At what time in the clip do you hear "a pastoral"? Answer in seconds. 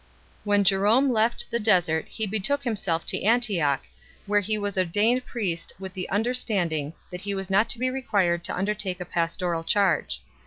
8.99-9.63